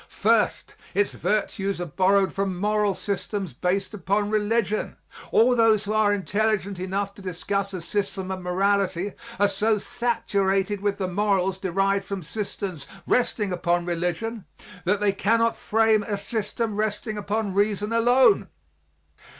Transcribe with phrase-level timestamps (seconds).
[0.09, 4.97] First, its virtues are borrowed from moral systems based upon religion.
[5.31, 10.81] All those who are intelligent enough to discuss a system of morality are so saturated
[10.81, 14.45] with the morals derived from systems resting upon religion
[14.85, 18.47] that they cannot frame a system resting upon reason alone.